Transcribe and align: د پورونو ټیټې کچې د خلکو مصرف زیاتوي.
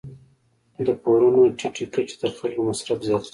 د 0.85 0.89
پورونو 1.01 1.41
ټیټې 1.57 1.85
کچې 1.93 2.15
د 2.21 2.23
خلکو 2.37 2.61
مصرف 2.69 2.99
زیاتوي. 3.07 3.29